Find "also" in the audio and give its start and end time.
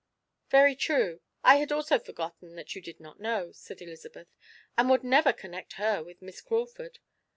1.71-1.99